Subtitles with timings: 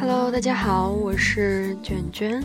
[0.00, 2.42] Hello，大家好，我是卷卷。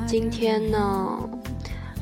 [0.00, 1.18] 今天呢，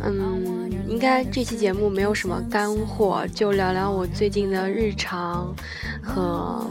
[0.02, 5.54] 嗯，应该这期节目没有什么干货，就聊聊我最近的日常
[6.02, 6.66] 和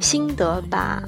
[0.00, 1.02] 心得吧。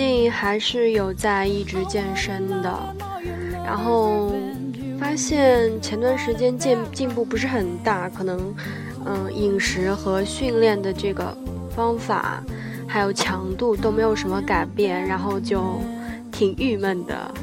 [0.00, 2.96] 近还是有在一直健身的，
[3.62, 4.32] 然后
[4.98, 8.54] 发现前段时间进进步不是很大，可能
[9.04, 11.36] 嗯饮食和训练的这个
[11.76, 12.42] 方法
[12.88, 15.78] 还有强度都没有什么改变，然后就
[16.32, 17.34] 挺郁闷的。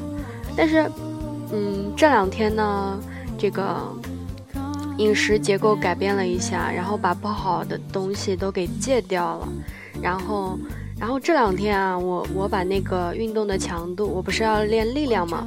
[0.56, 0.90] 但是
[1.52, 2.98] 嗯这两天呢，
[3.38, 3.80] 这个
[4.96, 9.48] 饮食结构改变了一下，然后把不好的东西都给戒掉了，
[10.02, 10.58] 然后。
[10.98, 15.46] 然后这两天啊，我我把那个运动的强度，我不是要练力量嘛？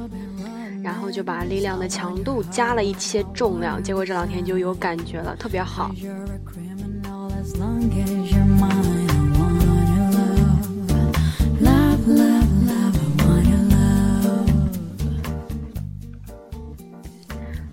[0.82, 5.94] 然后就把力量的强度加了一些重量，结果这两天就有感觉了，特别好。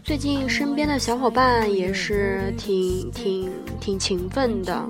[0.09, 4.89] 最近身边的小伙伴也是挺挺挺勤奋的，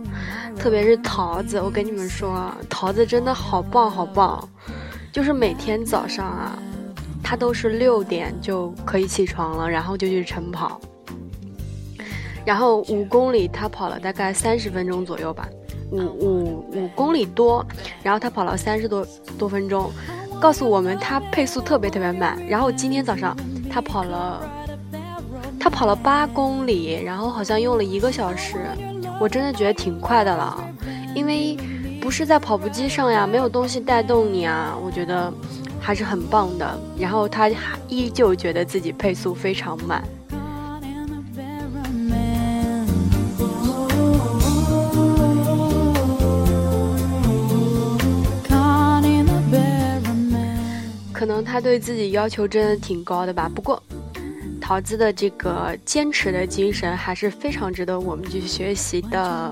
[0.58, 4.48] 特别是桃子，我跟你们说，桃子真的好棒好棒，
[5.12, 6.58] 就是每天早上啊，
[7.22, 10.80] 他都是六点就可以起床了，然后就去晨跑，
[12.46, 15.50] 然后五公里他跑了大概三十分钟左右吧，
[15.92, 17.62] 五五五公里多，
[18.02, 19.06] 然后他跑了三十多
[19.38, 19.92] 多分钟，
[20.40, 23.36] 告诉我们他配速特别特别慢，然后今天早上
[23.70, 24.50] 他跑了。
[25.60, 28.58] 他跑了八公里，然后好像用了一个小时，
[29.20, 30.58] 我真的觉得挺快的了，
[31.14, 31.58] 因为
[32.02, 35.32] 不是在跑步机上呀，没有东西带动你啊，我觉得
[35.80, 36.80] 还是很棒的。
[36.98, 40.02] 然后他还依旧觉得自己配速非常慢，
[51.12, 53.52] 可能他对自己要求真的挺高的吧。
[53.54, 53.84] 不过。
[54.70, 59.52] 桃子的这个坚持的精神还是非常值得我们去学习的。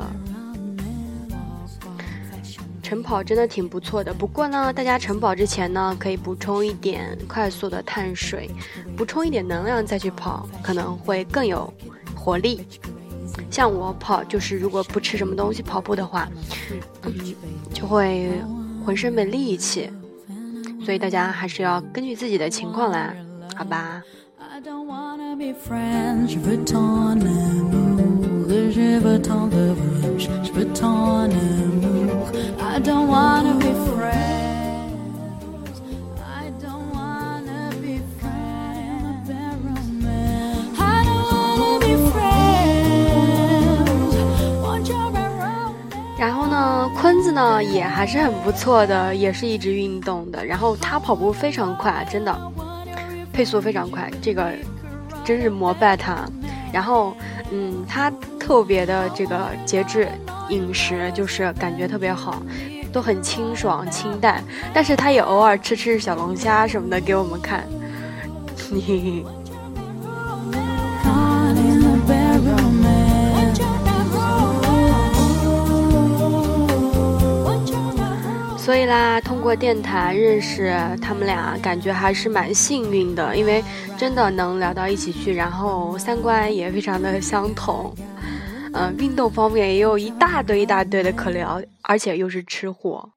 [2.83, 8.47] 晨跑真的挺不错的，不过呢，大家晨跑之前呢，可以补充一点快速的碳水，
[8.95, 11.73] 补充一点能量再去跑，可能会更有
[12.15, 12.67] 活力。
[13.49, 16.29] 像我跑，就是如果不吃什么东西跑步的话，
[17.73, 18.39] 就会
[18.85, 19.89] 浑身没力气。
[20.85, 23.17] 所以大家还是要根据自己的情况来，
[23.55, 24.03] 好吧
[46.19, 50.43] 然后呢，坤子呢也还是很不错的，也是一直运动的。
[50.45, 52.35] 然后他跑步非常快，真的，
[53.31, 54.11] 配速非常快。
[54.21, 54.51] 这个。
[55.27, 56.25] 真是膜拜他，
[56.71, 57.13] 然后，
[57.51, 60.07] 嗯，他特别的这个节制
[60.47, 62.41] 饮食，就是感觉特别好，
[62.93, 64.41] 都很清爽清淡，
[64.73, 67.67] 但是他也偶尔吃吃小龙虾什么的给我们看，
[78.67, 83.63] 所以啦，通过电台认识他们俩，感觉还是蛮幸运的，因为
[83.97, 87.95] 真的能聊到一起去，然后三观也非常的相同，
[88.73, 93.09] 嗯，运动方面也有一大堆一大堆的可聊，而且又是吃货。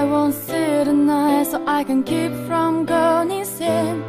[0.00, 4.00] I won't see tonight so i can keep from going insane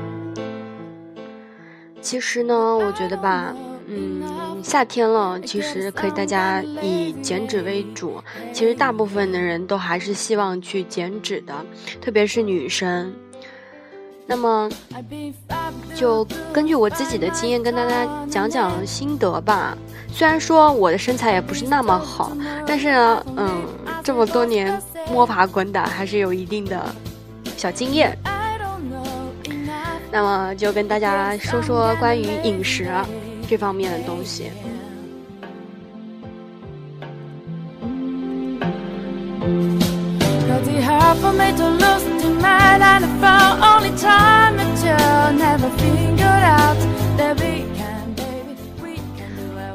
[2.02, 3.54] 其实呢，我觉得吧，
[3.88, 4.24] 嗯，
[4.64, 8.24] 夏天了，其实可以大家以减脂为主。
[8.54, 11.54] 其实大部分的人都还是希望去减脂的，
[12.02, 13.14] 特别是女生。
[14.26, 14.70] 那么，
[15.94, 19.78] 就根据我自己的经验跟大家讲讲心得吧。
[20.08, 22.32] 虽然说我的身材也不是那么好，
[22.66, 23.64] 但是呢，嗯，
[24.02, 26.94] 这么多年摸爬滚打，还是有一定的
[27.57, 28.18] 小经验。
[30.12, 32.92] 那么就跟大家说说关于饮食
[33.48, 34.51] 这方面的东西。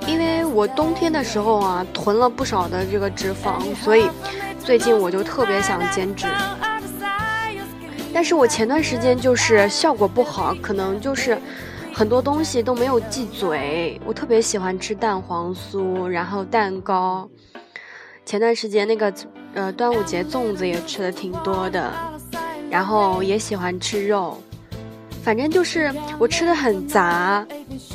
[0.07, 4.09] 因为我冬天的时候啊，囤了不少的这个脂肪，所以
[4.67, 6.27] 最近我就特别想减脂。
[8.13, 11.39] 但是我前段时间就是效果不好，可能就是
[11.95, 14.01] 很多东西都没有忌嘴。
[14.05, 17.31] 我特别喜欢吃蛋黄酥，然后蛋糕。
[18.25, 19.15] 前段时间那个
[19.55, 21.93] 呃端午节粽子也吃的挺多的，
[22.69, 24.37] 然后也喜欢吃肉。
[25.23, 27.47] 反正就是我吃的很杂，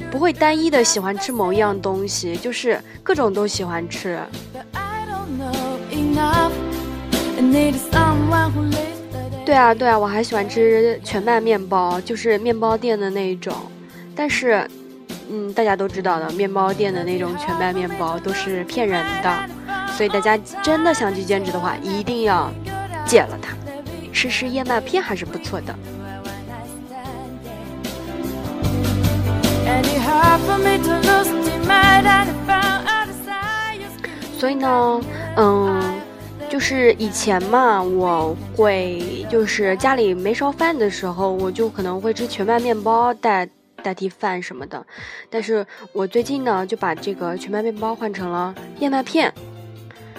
[0.10, 4.18] 不会单一的喜欢吃某一样东西，就是各种都喜欢吃。
[9.44, 13.54] 对啊对啊，我还喜欢吃全麦面包，就是面包店的那一种。
[14.16, 14.66] 但是，
[15.30, 19.50] 嗯，大家都知道的，面包店的那种全麦面包都是骗人的，
[19.98, 22.50] 所以大家真的想去兼职的话，一定要
[23.06, 23.50] 戒了它，
[24.14, 25.76] 吃吃燕麦片还是不错的。
[34.38, 35.02] 所以呢，
[35.36, 36.01] 嗯，
[36.52, 43.48] 就是以前嘛，我会就是家里没烧饭的时候，我就可能会吃全麦面包代
[43.82, 44.86] 代替饭什么的。
[45.30, 49.34] 但是我最近呢，就把这个全麦面包换成了燕麦片，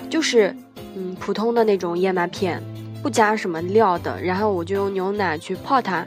[0.08, 0.56] 就是
[0.96, 2.62] 嗯普通的那种燕麦片，
[3.02, 4.18] 不加什么料的。
[4.22, 6.06] 然后我就用牛奶去泡它，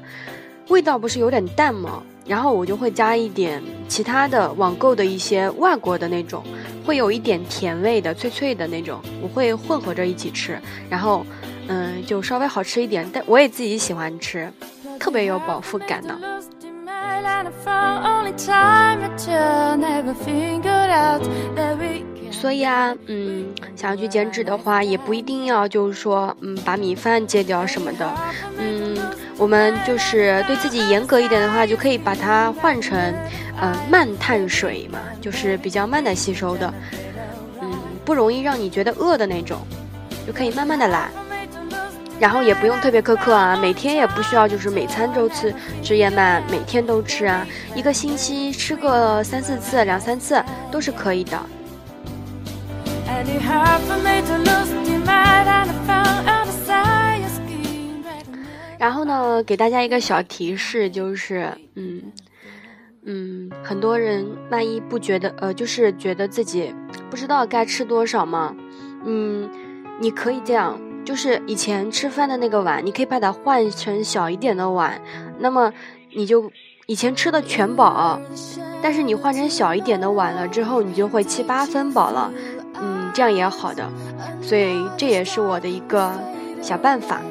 [0.69, 2.01] 味道不是有点淡吗？
[2.25, 6.43] 然后我就会加一点其他的网购的一些外国的那种，
[6.85, 10.59] 会有一点甜味的脆脆的那种，我会混合着一起吃，
[10.89, 11.25] 然后，
[11.67, 14.51] 嗯，就稍微好吃一点，但我也自己喜欢吃，
[14.99, 16.19] 特别有饱腹感呢。
[22.39, 23.45] 所以啊，嗯，
[23.75, 28.13] 想要去减脂的话，也不一定要就是说，嗯，把米饭戒掉什么的，
[28.57, 28.95] 嗯。
[29.37, 32.97] 我们就是对自己严格一点的话，就可以把它换成，
[33.59, 36.73] 呃，慢碳水嘛，就是比较慢的吸收的，
[37.59, 37.69] 嗯，
[38.05, 39.57] 不容易让你觉得饿的那种，
[40.25, 41.09] 就可以慢慢的来，
[42.17, 45.53] 然后也不用特别苛刻啊，每天也不需要就是每餐都吃
[45.83, 47.45] 吃燕麦，每天都吃啊，
[47.75, 50.41] 一个星期吃个三四次、两三次
[50.71, 51.37] 都是可以的。
[58.77, 62.03] 然后呢，给大家一个小提示，就是，嗯，
[63.03, 66.71] 嗯，很多人万一不觉得，呃，就是觉得自己
[67.09, 68.55] 不知道该吃多少嘛，
[69.03, 69.49] 嗯，
[69.99, 75.01] 你可以这样，就是以前吃饭的那个碗，你可以把它换成小一点的碗，
[75.39, 75.73] 那么
[76.15, 76.51] 你就
[76.85, 78.19] 以前吃的全饱，
[78.83, 82.31] 但是你换成小一点的碗了之后，你就会七八分饱了，
[83.15, 83.89] 这样也好的，
[84.41, 86.11] 所以这也是我的一个
[86.61, 87.21] 小办法。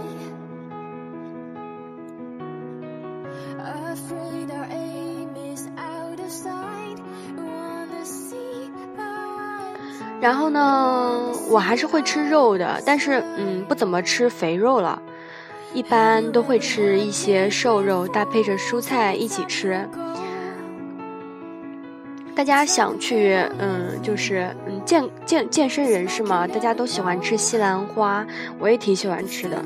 [10.23, 15.03] 然后呢，我还是会吃肉的，但是嗯，不怎么吃肥肉了，
[15.75, 19.87] 一般都会吃一些瘦肉，搭配着蔬菜一起吃。
[22.35, 28.26] 大家想去嗯，就是嗯健健健身人士嘛，大家都喜欢吃西兰花，
[28.59, 29.62] 我也挺喜欢吃的。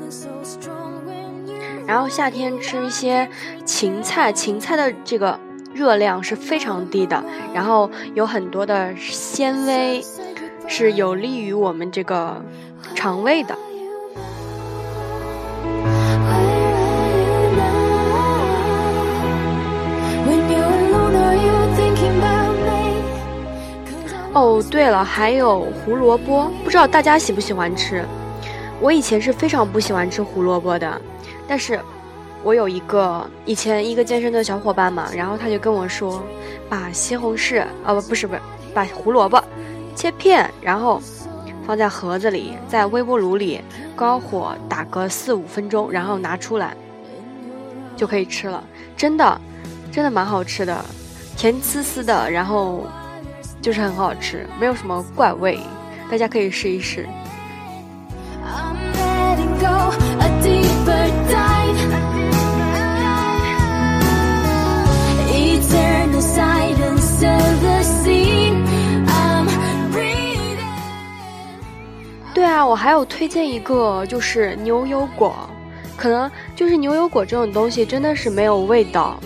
[1.85, 3.27] 然后夏天吃一些
[3.65, 5.39] 芹菜，芹菜的这个
[5.73, 7.23] 热量是非常低的，
[7.53, 10.03] 然后有很多的纤维。
[10.71, 12.39] 是有利于我们这个
[12.93, 13.57] 肠胃的。
[24.39, 28.05] 哦，对了，还有胡萝卜，不知道大家喜不喜欢吃？
[28.79, 31.01] 我以前是非常不喜欢吃胡萝卜的，
[31.45, 31.77] 但是
[32.41, 36.23] 我有一个以前一个健身的小伙伴嘛，然后他就跟我说，
[36.69, 38.39] 把西红柿，啊不不是不是，
[38.73, 39.43] 把胡萝卜。
[39.93, 41.01] 切片，然后
[41.67, 43.59] 放在盒子里，在微波炉里
[43.93, 46.73] 高火打个四五分钟，然后拿出来
[47.97, 48.63] 就可以吃了。
[48.95, 49.41] 真的，
[49.91, 50.85] 真的蛮好吃的，
[51.35, 52.85] 甜丝丝的，然后
[53.61, 55.59] 就是很好吃，没有什么怪味，
[56.09, 57.07] 大家可以试一试。
[72.33, 75.35] 对啊，我还有推荐一个，就是牛油果，
[75.97, 79.19] 可能就是牛油果这种东西真的是没有味道，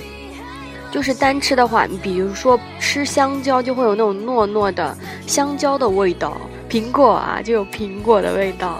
[0.94, 4.96] 就是单吃的话，你比如说吃香蕉就会有那种糯糯的
[5.26, 6.38] 香蕉的味道，
[6.70, 8.80] 苹果啊就有苹果的味道，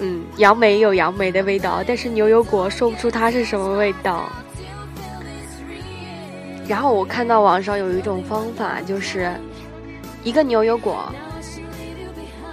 [0.00, 4.30] 嗯，杨梅有杨梅的味道，但是牛油果说不出它是什么味道。
[6.66, 9.30] 然后我看到网上有一种方法，就是
[10.24, 11.04] 一个牛油果。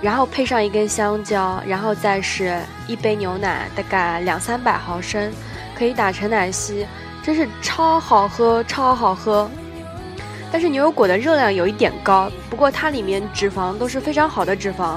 [0.02, 5.32] 然后配上一根香蕉，然后再是一杯牛奶，大概两三百毫升，
[5.74, 6.86] 可以打成奶昔，
[7.30, 9.48] 真是超好喝，超好喝。
[10.52, 14.96] 但是牛油果的热量有一点高，不过它里面脂肪都是非常好的脂肪，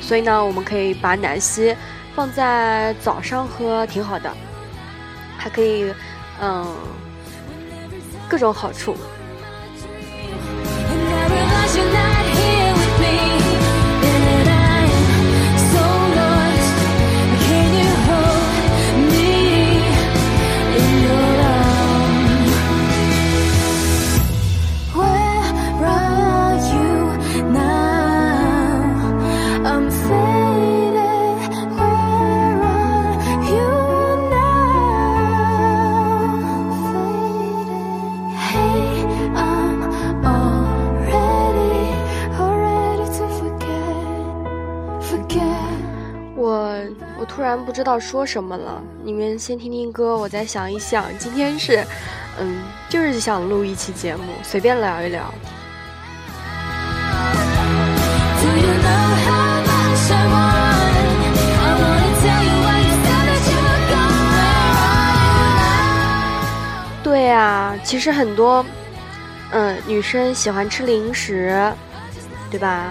[0.00, 1.76] 所以呢，我们可以把奶昔
[2.12, 4.28] 放在早上喝，挺好的，
[5.38, 5.94] 还可以，
[6.40, 6.66] 嗯，
[8.28, 8.96] 各种好处。
[47.80, 51.06] 知道说什么了，你们先听听歌，我再想一想。
[51.18, 51.82] 今天是，
[52.38, 52.58] 嗯，
[52.90, 55.32] 就是想录一期节目，随便聊一聊。
[67.02, 68.62] 对呀，其实很多，
[69.52, 71.72] 嗯，女生喜欢吃零食，
[72.50, 72.88] 对吧？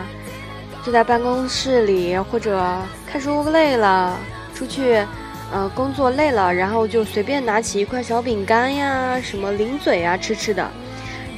[0.84, 2.60] 就在办公室里或者
[3.06, 4.18] 看书累了。
[4.60, 4.96] 出去，
[5.54, 10.70] 呃，工作累了，然后就随便拿起一块小饼干呀，什么零嘴呀，吃吃的。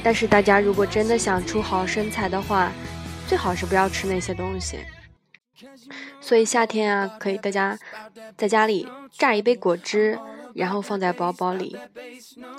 [0.02, 2.72] 但是大家如果真的想出好身材的话，
[3.28, 4.80] 最好是不要吃那些东西。
[6.20, 7.78] 所以夏天啊，可以大家
[8.36, 10.18] 在家里榨一杯果汁，
[10.56, 11.76] 然后放在包包里，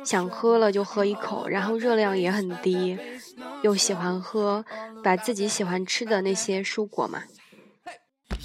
[0.05, 2.97] 想喝了就喝一口，然后热量也很低，
[3.63, 4.63] 又喜欢喝，
[5.03, 7.23] 把自己喜欢吃的那些蔬果嘛。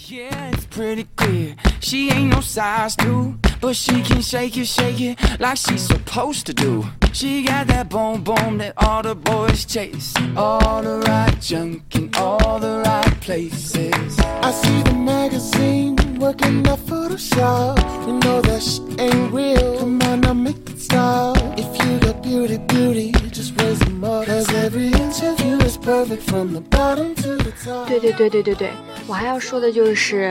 [0.06, 1.56] Yeah, it's pretty clear.
[1.80, 6.46] She ain't no size two, but she can shake it, shake it like she's supposed
[6.46, 6.86] to do.
[7.12, 10.14] She got that boom boom that all the boys chase.
[10.36, 14.18] All the right junk in all the right places.
[14.20, 17.78] I see the magazine working that Photoshop.
[18.06, 19.78] You know that shit ain't real.
[19.78, 21.36] Come on, now make it stop.
[21.56, 24.26] If you got beauty, beauty, just raise them up.
[24.26, 27.86] Cause every inch of you is perfect from the bottom to the top.
[27.86, 28.70] 对对对对对对，
[29.06, 30.30] 我还要说的就是，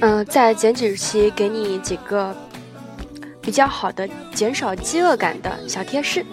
[0.00, 2.34] 嗯、呃，在减脂期给你几个
[3.40, 6.24] 比较好的减少饥饿感的小贴士。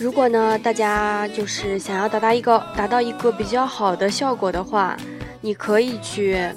[0.00, 4.96] 如果呢，大家就是想要达到一个达到一个比较好的效果的话，
[5.42, 6.50] 你可以去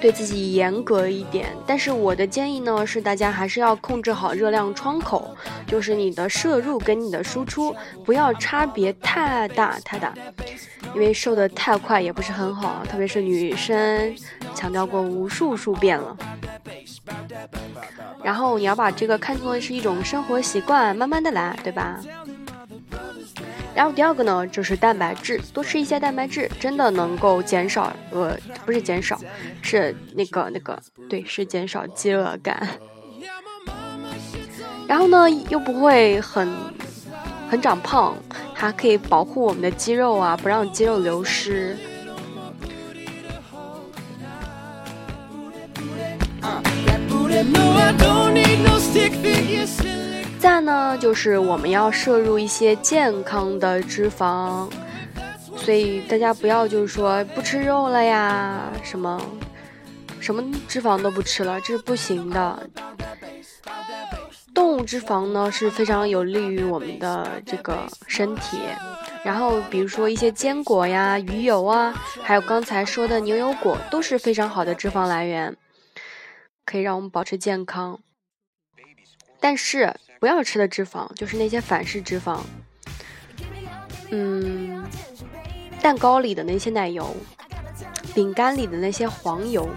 [0.00, 1.54] 对自己严格一点。
[1.66, 10.14] 但是我的建议呢，是大家还是要控制好热量窗口，就是你的摄入跟你的输出不要差别太大太大，
[10.94, 14.16] 因为瘦的太快也不是很好，特别是女生，
[14.54, 16.16] 强调过无数数遍了。
[18.22, 21.98] 然后你要把这个看作是一种生活习惯，慢慢的来，对吧？
[23.74, 29.18] 然后第二个呢，就是蛋白质，多吃一些蛋白质，真的能够减少，呃，不是减少，
[29.62, 30.78] 是那个那个，
[31.08, 32.68] 对，是减少饥饿感。
[34.86, 36.48] 然后呢，又不会很
[37.48, 38.14] 很长胖，
[38.52, 41.76] 还可以保护我们的肌肉啊，不让肌肉流失。
[50.38, 54.68] 再呢，就是我们要摄入一些健康的脂肪，
[55.56, 59.20] 所以大家不要就是说不吃肉了呀，什么
[60.20, 62.68] 什么脂肪都不吃了，这是不行的。
[64.54, 68.58] 动物脂肪呢是非常有利于我们的这个身体，
[69.24, 75.56] 然后比如说一些坚果呀、鱼油啊，还有刚才说的牛油果，都是非常好的脂肪来源。
[76.72, 78.00] 可以让我们保持健康。
[79.38, 82.40] 但是不要吃的脂肪就是那些反式脂肪，
[84.10, 84.82] 嗯，
[85.82, 87.14] 蛋糕里的那些奶油，
[88.14, 89.68] 饼干里的那些黄油，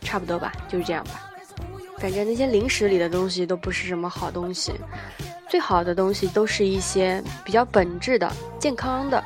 [0.00, 1.30] 差不多吧，就是这样吧。
[1.98, 4.72] 反正那些零食里的东西都不是什么好东西，
[5.46, 9.22] 最好的东西都是一些比较本质的、健康的，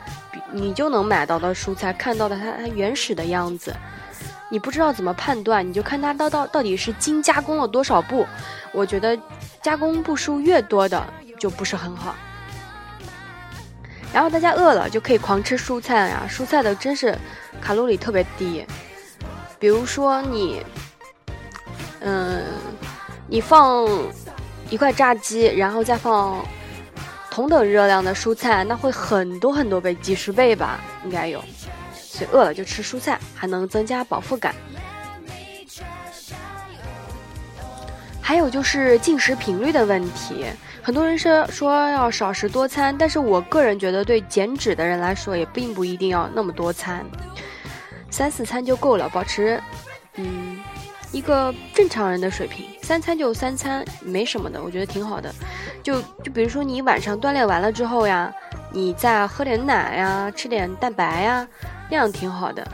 [0.51, 3.73] 你就能买到的蔬菜，看到的它它原始的样子。
[4.49, 8.27] 你不知道怎么判断，你就看它到到到底是精加工了多少步。
[8.73, 9.19] 我觉得
[9.63, 11.05] 加工步数越多的
[11.39, 12.15] 就不是很好。
[14.13, 17.17] 然后大家饿了就可以狂吃蔬菜呀，蔬菜的真是
[17.61, 18.65] 卡路里特别低。
[19.59, 20.63] 比如说你。
[22.07, 22.43] 嗯，
[23.29, 23.89] 你放
[24.69, 26.45] 一块炸鸡，然后再放
[27.31, 31.43] 同等热量的蔬菜，那会很多很多倍，几十倍吧，应该有。
[32.15, 34.55] 所以饿了就吃蔬菜，还能增加饱腹感。
[38.21, 40.47] 还有就是进食频率的问题，
[40.81, 47.05] 很多人是说要少食多餐，但是我个人觉得对减脂的人来说，也并不一定要那么多餐，
[48.11, 49.61] 三四餐就够了，保持
[50.15, 50.63] 嗯。
[51.13, 55.33] 一个正常人的水平，三餐就三餐，没什么的，我觉得挺好的。
[55.81, 58.35] 就就比如说你晚上锻炼完了之后呀，
[58.73, 61.47] 你再喝点奶呀，吃点蛋白呀，
[61.95, 62.67] 这样挺好的。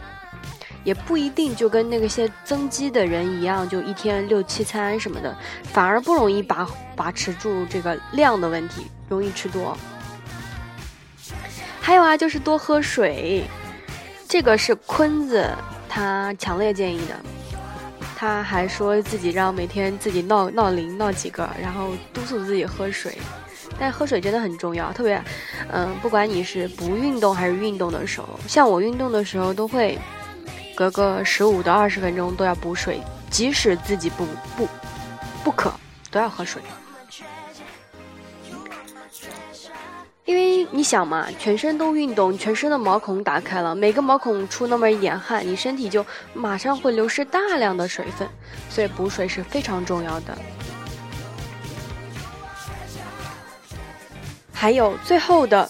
[0.82, 9.76] 也不一定就跟那个些增肌的人一样，就一天六七餐什么的，反而不容易把把持住这个量的问题，容易吃多。
[11.82, 13.44] 还有啊，就是多喝水，
[14.26, 15.46] 这个是坤子
[15.86, 17.14] 他强烈建议的。
[18.20, 23.16] 他还说自己让每天自己闹闹铃闹几个，然后督促自己喝水。
[23.78, 25.24] 但喝水真的很重要，特别，
[25.72, 29.98] 嗯，不管你是不运动还是运动的时候，像我运动的时候都会
[30.76, 33.00] 隔个十五到二十分钟都要补水，
[33.30, 34.68] 即使自己不不
[35.42, 35.72] 不渴
[36.10, 36.60] 都要喝水。
[40.72, 48.28] 你想嘛，全身都运动，全身的毛孔打开了，每个毛孔出那么一点汗，你身体就马上会流失大量的水分，
[48.68, 50.38] 所以补水是非常重要的。
[54.52, 55.68] 还有最后的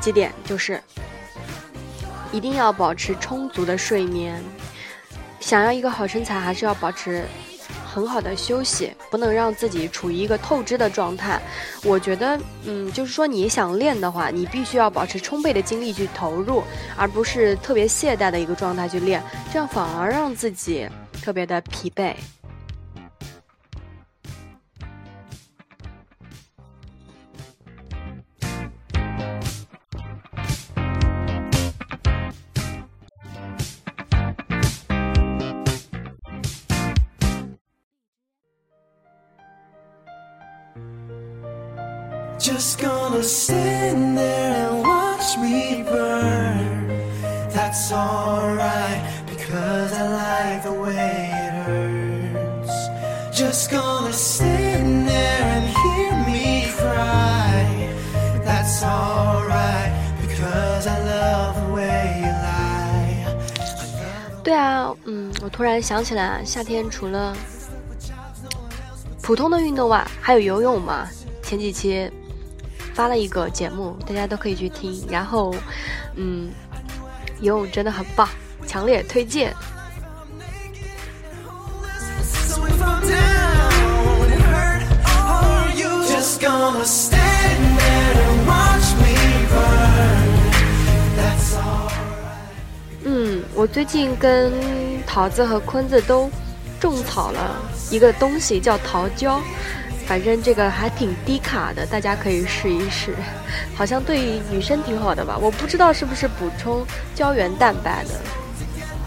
[0.00, 0.80] 几点就是，
[2.30, 4.40] 一定要保持充足的睡眠，
[5.40, 7.24] 想要一个好身材，还是要保持。
[7.92, 11.38] 很好的休息，不能让自己处于一个透支的状态。
[11.84, 16.62] 我觉得，嗯，就是说你想练的话，你必须要保持充沛的精力去投入，
[16.96, 20.88] 而不是特别懈怠的一个状态去练，这样反而让自己
[21.22, 22.14] 特别的疲惫。
[43.32, 46.86] Stand there and watch me burn
[47.48, 52.76] that's alright because i like the way it hurts
[53.34, 57.64] just gonna stand there and hear me cry
[58.44, 63.24] that's alright because i love the way you lie
[64.44, 67.34] 对啊嗯我突然想起来夏天除了
[69.22, 71.08] 普通的运动外还有游泳嘛
[71.42, 72.10] 前几期
[72.94, 75.04] 发了一个节目，大家都可以去听。
[75.10, 75.54] 然后，
[76.16, 76.50] 嗯，
[77.40, 78.28] 游泳真的很棒，
[78.66, 79.54] 强烈推荐。
[93.04, 94.52] 嗯，我最近跟
[95.06, 96.30] 桃子和坤子都
[96.78, 97.56] 种草了
[97.90, 99.40] 一个东西，叫桃胶。
[100.06, 103.14] 反正这个还挺低卡的，大家可以试一试，
[103.74, 105.38] 好像对女生挺好的吧？
[105.40, 106.84] 我不知道是不是补充
[107.14, 108.20] 胶原蛋白的，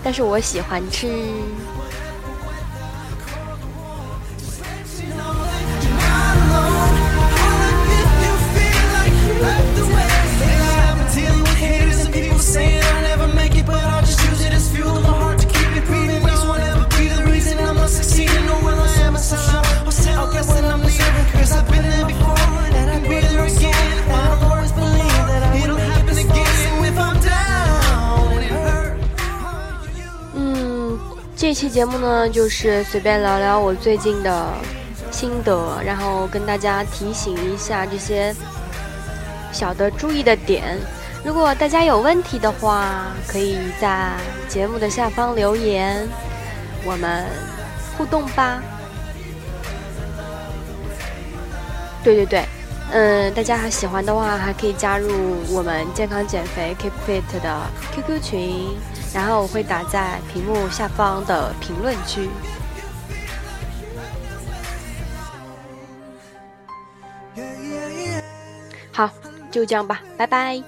[0.04, 1.08] 但是我喜欢吃。
[31.56, 34.54] 期节目呢，就是随便聊聊我最近的
[35.10, 38.36] 心得，然后跟大家提醒一下这些
[39.54, 40.78] 小的注意的点。
[41.24, 44.12] 如果大家有问题的话，可以在
[44.50, 46.06] 节目的下方留言，
[46.84, 47.26] 我们
[47.98, 48.62] 互动吧。
[52.04, 52.46] 对对对，
[52.91, 55.10] 嗯，大家还喜欢的话，还可以加入
[55.50, 57.62] 我们健康减肥 Keep Fit 的
[57.94, 58.78] QQ 群，
[59.15, 62.30] 然后我会打在屏幕下方的评论区。
[68.91, 69.10] 好，
[69.49, 70.62] 就这样吧，拜拜。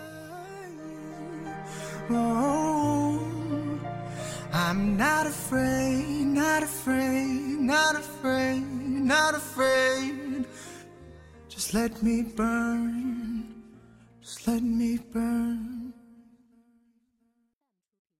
[4.53, 8.63] I'm not afraid, not afraid, not afraid,
[9.03, 10.45] not afraid.
[11.49, 13.43] Just let me burn,
[14.23, 15.86] just let me burn.